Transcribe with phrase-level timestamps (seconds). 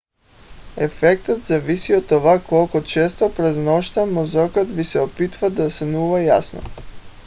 [0.77, 6.61] ефектът зависи от това колко често през нощта мозъкът ви се опитва да сънува ясно